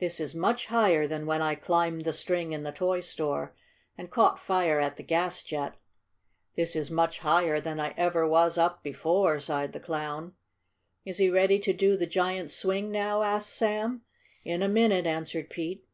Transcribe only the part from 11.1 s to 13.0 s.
he ready to do the giant's swing